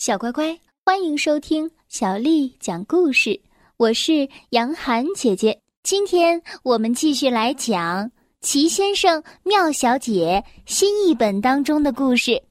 [0.00, 3.38] 小乖乖，欢迎收听小丽讲故事。
[3.76, 5.60] 我是杨涵姐姐。
[5.82, 8.08] 今天我们继续来讲
[8.40, 12.42] 《奇先生妙小姐》新译本当中的故事。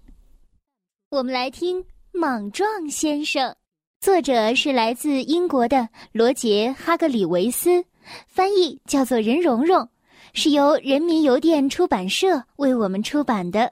[1.09, 1.81] 我们来听
[2.11, 3.49] 《莽撞先生》，
[3.99, 7.83] 作者是来自英国的罗杰·哈格里维斯，
[8.27, 9.89] 翻译叫做任蓉蓉，
[10.33, 13.61] 是由人民邮电出版社为我们出版的《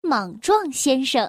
[0.00, 1.24] 莽撞先生》。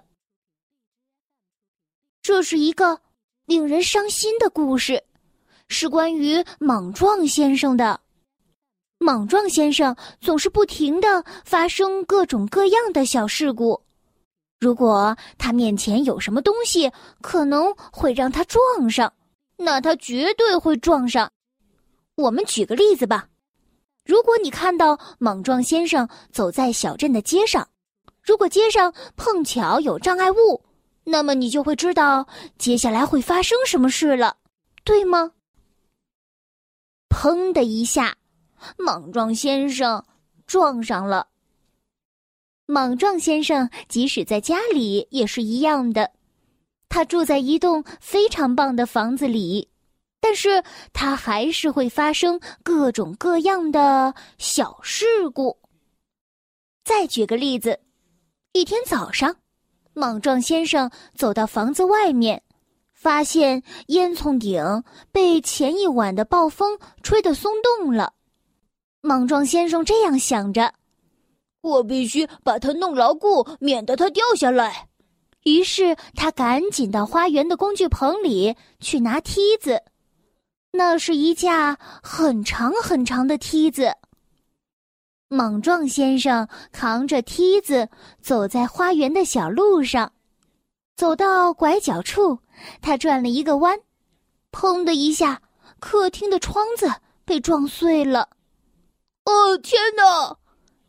[2.23, 3.01] 这是一个
[3.45, 5.03] 令人伤心的故事，
[5.67, 7.99] 是关于莽撞先生的。
[8.97, 13.83] 莽撞先生总是不停的发生各种各样的小事故。
[14.61, 16.89] 如果他面前有什么东西
[17.21, 19.11] 可能会让他撞上，
[19.57, 21.29] 那他绝对会撞上。
[22.15, 23.27] 我们举个例子吧，
[24.05, 27.67] 如果你看到莽撞先生走在小镇的街上，
[28.21, 30.63] 如果街上碰巧有障碍物。
[31.05, 34.37] 那么你就会知道接下来会发生什么事了，
[34.83, 35.31] 对吗？
[37.09, 38.17] 砰的一下，
[38.77, 40.03] 莽撞先生
[40.47, 41.27] 撞上了。
[42.65, 46.11] 莽撞先生即使在家里也是一样的，
[46.87, 49.69] 他住在一栋非常棒的房子里，
[50.21, 55.59] 但是他还是会发生各种各样的小事故。
[56.85, 57.79] 再举个例子，
[58.53, 59.35] 一天早上。
[59.93, 62.41] 莽撞先生走到房子外面，
[62.93, 68.13] 发现烟囱顶被前一晚的暴风吹得松动了。
[69.01, 70.73] 莽撞先生这样想着
[71.61, 74.87] ：“我必须把它弄牢固，免得它掉下来。”
[75.43, 79.83] 于是他赶紧到花园的工具棚里去拿梯子。
[80.71, 83.93] 那是一架很长很长的梯子。
[85.33, 87.89] 莽撞先生扛着梯子
[88.21, 90.13] 走在花园的小路上，
[90.95, 92.37] 走到拐角处，
[92.83, 93.79] 他转了一个弯，
[94.51, 95.41] 砰的一下，
[95.79, 96.87] 客厅的窗子
[97.25, 98.29] 被撞碎了。
[99.25, 100.37] 哦，天哪！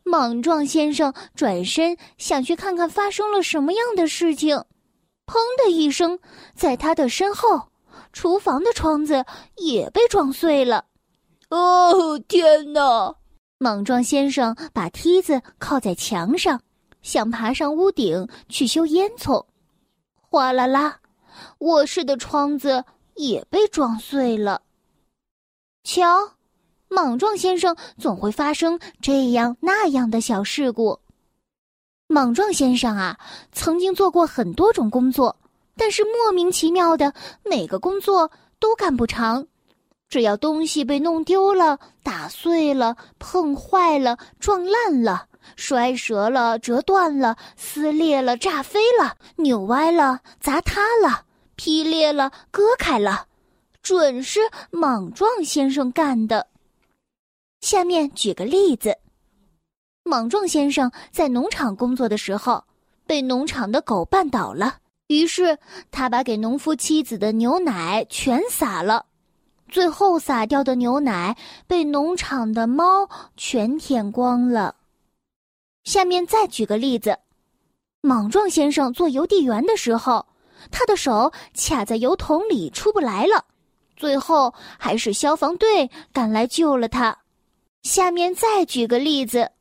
[0.03, 4.55] 莽撞先生转身想去看看发生了什么样的事情，
[5.25, 6.19] 砰的一声，
[6.53, 7.69] 在他的身后，
[8.13, 9.25] 厨房的窗子
[9.57, 10.85] 也被撞碎了。
[11.49, 13.15] 哦，天哪！
[13.65, 16.61] 莽撞先生把梯子靠在墙上，
[17.01, 19.43] 想爬上屋顶去修烟囱。
[20.29, 20.99] 哗啦啦，
[21.57, 24.61] 卧室的窗子也被撞碎了。
[25.83, 26.33] 瞧，
[26.89, 30.99] 莽撞先生总会发生这样那样的小事故。
[32.05, 33.19] 莽撞先生啊，
[33.51, 35.35] 曾经做过很多种工作，
[35.75, 39.47] 但是莫名其妙的每个工作都干不长。
[40.15, 45.27] 只要东西被弄丢了、打碎了、碰坏了、撞烂了、
[45.57, 51.25] 摔折了、折断了、撕裂了、炸飞了、扭歪了、砸塌了、
[51.57, 53.27] 劈裂了、割开了，
[53.81, 54.39] 准是
[54.71, 56.47] 莽撞先生干的。
[57.59, 58.97] 下面举个例子：
[60.05, 62.63] 莽撞先生在农场工作的时候，
[63.05, 64.77] 被农场的狗绊倒了，
[65.07, 65.59] 于是
[65.91, 69.07] 他把给农夫妻子的牛奶全洒了。
[69.67, 71.35] 最后洒掉的牛奶
[71.67, 74.75] 被农场的猫全舔光了。
[75.83, 77.19] 下面再举个例子：
[78.01, 80.25] 莽撞先生做邮递员的时候，
[80.71, 83.45] 他的手卡在油桶里出不来了，
[83.95, 87.17] 最后还是消防队赶来救了他。
[87.83, 89.51] 下面再举个例子：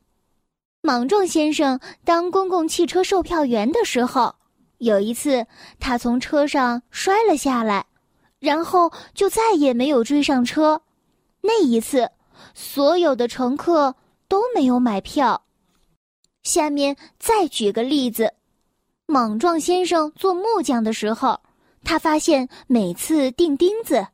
[0.81, 4.37] 莽撞先生当公共汽车售票员的时候，
[4.79, 5.47] 有一次
[5.81, 7.87] 他从车上摔了下来。
[8.45, 10.83] 然后就再也没有追上车，
[11.41, 12.11] 那一次，
[12.53, 13.95] 所有的乘客
[14.29, 15.43] 都没有买票。
[16.43, 18.31] 下面再举个例子，
[19.07, 21.41] 莽撞先生做木匠的时候，
[21.83, 24.07] 他发现每次钉钉子，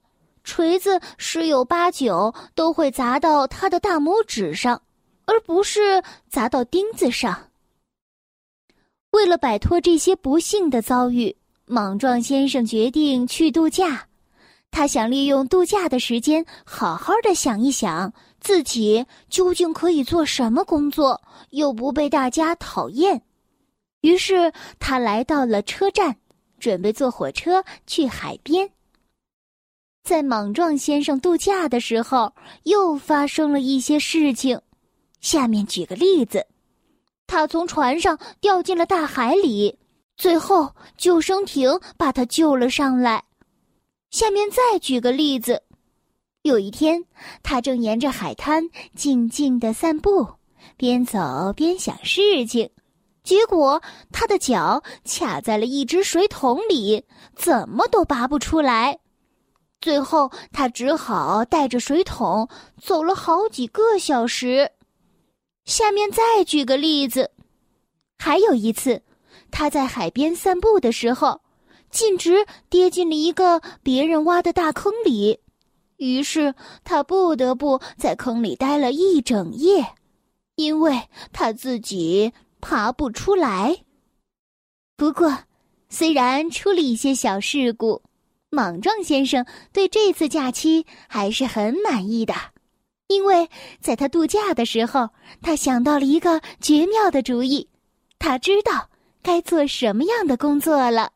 [0.45, 4.81] 锤子十有八九都会砸到他的大拇指上，
[5.27, 7.49] 而不是砸到钉子上。
[9.11, 11.37] 为了摆脱这些不幸的遭遇，
[11.67, 14.07] 莽撞先生决定去度假。
[14.71, 21.21] 他想利用度假的时间，好好的想一想自己究竟可以做什么工作，
[21.51, 23.23] 又不被大家讨厌。
[24.01, 26.17] 于是他来到了车站，
[26.59, 28.71] 准备坐火车去海边。
[30.03, 32.33] 在莽撞先生度假的时候，
[32.63, 34.59] 又发生了一些事情。
[35.21, 36.47] 下面举个例子：
[37.27, 39.79] 他从船上掉进了大海里，
[40.17, 43.23] 最后救生艇把他救了上来。
[44.11, 45.63] 下面再举个例子，
[46.43, 47.05] 有一天，
[47.45, 50.27] 他正沿着海滩静静的散步，
[50.77, 52.69] 边走边想事情。
[53.23, 53.81] 结果
[54.11, 57.05] 他的脚卡在了一只水桶里，
[57.37, 58.99] 怎么都拔不出来。
[59.81, 62.49] 最后，他只好带着水桶
[62.83, 64.73] 走了好几个小时。
[65.67, 67.31] 下面再举个例子，
[68.19, 69.03] 还有一次，
[69.53, 71.41] 他在海边散步的时候，
[71.91, 75.41] 径直跌进了一个别人挖的大坑里，
[75.97, 76.55] 于是
[76.85, 79.95] 他不得不在坑里待了一整夜，
[80.55, 83.85] 因为他自己爬不出来。
[84.97, 85.45] 不过，
[85.89, 88.03] 虽然出了一些小事故。
[88.53, 92.35] 莽撞先生对这次假期还是很满意的，
[93.07, 93.49] 因为
[93.81, 95.11] 在他度假的时候，
[95.41, 97.69] 他想到了一个绝妙的主意，
[98.19, 98.91] 他知道
[99.23, 101.13] 该做什么样的工作了。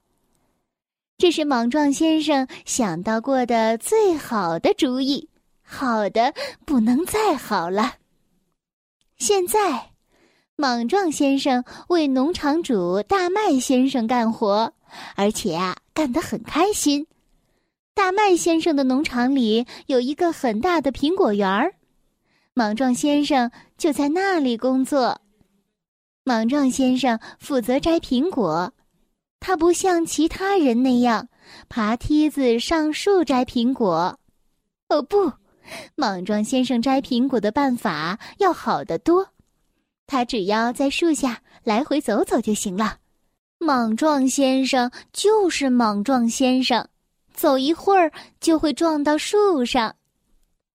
[1.25, 5.31] 这是莽撞先生想到过的最好的主意，
[5.63, 6.35] 好的
[6.67, 7.95] 不能再好了。
[9.17, 9.93] 现在，
[10.55, 14.75] 莽撞先生为农场主大麦先生干活，
[15.17, 17.07] 而且啊，干得很开心。
[17.95, 21.75] 大麦先生的农场里有一个很大的苹果园儿，
[22.53, 25.23] 莽撞先生就在那里工作。
[26.23, 28.75] 莽撞先生负责摘苹果，
[29.47, 31.29] 他不像其他人那样
[31.69, 34.19] 爬梯子上树摘苹果。
[34.89, 35.31] 哦不，
[35.97, 39.29] 莽撞先生摘苹果的办法要好得多，
[40.07, 42.97] 他只要在树下来回走走就行了。
[43.59, 46.89] 莽撞先生就是莽撞先生。
[47.35, 49.95] 走一会儿就会撞到树上，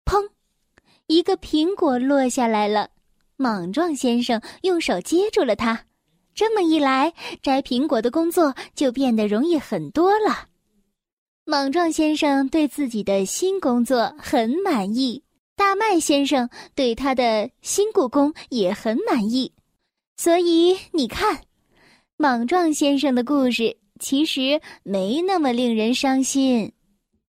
[0.04, 0.28] 砰！
[1.06, 2.90] 一个苹果落下来了。
[3.38, 5.86] 莽撞先生用手接住了它，
[6.38, 7.12] 这么一来，
[7.42, 10.46] 摘苹果的工作就变得容易很多了。
[11.46, 15.24] 莽撞先生对自己的新工作很满意，
[15.56, 19.52] 大麦先生对他的新故宫也很满意，
[20.16, 21.42] 所以你看，
[22.18, 23.76] 莽撞先生的故事。
[24.00, 26.72] 其实没那么令人伤心。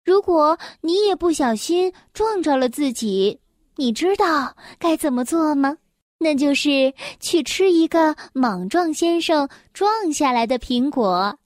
[0.04, 3.40] 如果你也不小心撞着了自己，
[3.74, 5.76] 你知道该怎么做吗？
[6.22, 11.36] 那就是去吃一个莽撞先生撞下来的苹果，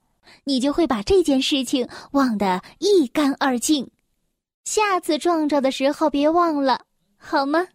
[0.44, 3.88] 你就会把这件事情忘得一干二净。
[4.64, 6.82] 下次撞着的时候别忘了，
[7.16, 7.66] 好吗？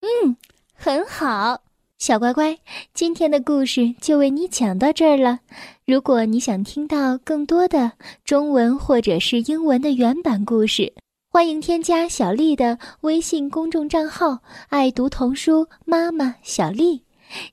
[0.00, 0.36] 嗯，
[0.74, 1.62] 很好。
[1.98, 2.56] 小乖乖，
[2.94, 5.40] 今天的故事就为你讲到这儿了。
[5.84, 7.90] 如果你想听到更多的
[8.24, 10.92] 中文或者是英文的原版故事，
[11.38, 14.40] 欢迎添加小丽的微信公众账号
[14.70, 17.04] “爱读童书妈妈小丽”。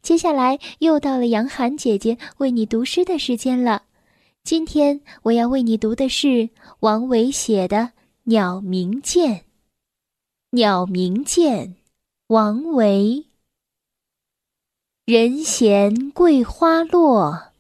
[0.02, 3.84] 接下来又到了杨涵姐姐为你读诗的时间了。
[4.44, 6.50] 今天我要为你读的是
[6.80, 7.78] 王维写的
[8.24, 9.34] 《鸟鸣涧》。
[10.50, 11.68] 《鸟鸣涧》，
[12.30, 13.28] 王维。
[15.06, 17.52] 人闲桂花落，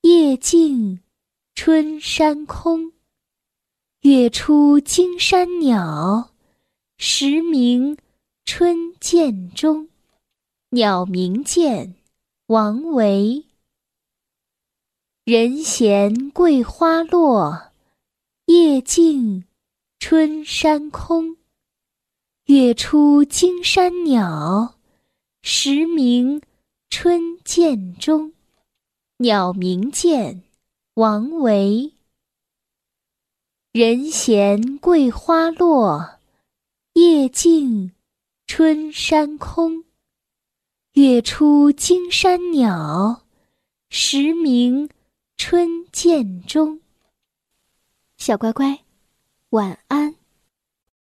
[0.00, 1.00] 夜静
[1.54, 2.92] 春山空。
[4.02, 6.30] 月出惊山鸟，
[6.96, 7.98] 时鸣
[8.46, 9.84] 春涧中。
[10.70, 11.86] 《鸟鸣涧》
[12.46, 13.44] 王维。
[15.24, 17.72] 人闲桂花落，
[18.46, 19.44] 夜静
[19.98, 21.36] 春山空。
[22.46, 24.76] 月出惊山鸟，
[25.42, 26.40] 时鸣。
[26.88, 28.32] 春涧中，
[29.18, 30.42] 鸟鸣涧，
[30.94, 31.92] 王维。
[33.72, 36.18] 人闲桂花落，
[36.94, 37.92] 夜静
[38.44, 39.84] 春山空。
[40.94, 43.22] 月出惊山鸟，
[43.88, 44.90] 时鸣
[45.36, 46.80] 春涧中。
[48.16, 48.80] 小乖乖，
[49.50, 50.16] 晚安。